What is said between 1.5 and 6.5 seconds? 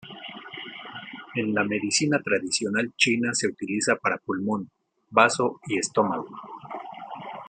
la Medicina tradicional china se utiliza para pulmón, bazo y estómago.